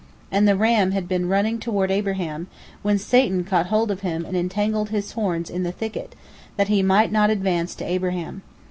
And 0.31 0.47
the 0.47 0.55
ram 0.55 0.93
had 0.93 1.07
been 1.07 1.29
running 1.29 1.59
toward 1.59 1.91
Abraham, 1.91 2.47
when 2.81 2.97
Satan 2.97 3.43
caught 3.43 3.67
hold 3.67 3.91
of 3.91 3.99
him 4.01 4.25
and 4.25 4.35
entangled 4.35 4.89
his 4.89 5.11
horns 5.11 5.47
in 5.47 5.61
the 5.61 5.71
thicket, 5.71 6.15
that 6.57 6.69
he 6.69 6.81
might 6.81 7.11
not 7.11 7.29
advance 7.29 7.75
to 7.75 7.85
Abraham. 7.85 8.41